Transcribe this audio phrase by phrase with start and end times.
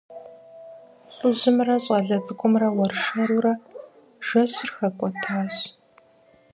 [1.15, 3.53] ЛӀыжьымрэ щӀалэ цӀыкӀумрэ уэршэрурэ
[4.27, 5.55] жэщыр хэкӀуэтащ.